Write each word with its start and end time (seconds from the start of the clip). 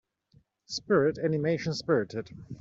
Spirit 0.65 1.19
animation 1.19 1.73
Spirited 1.75 2.31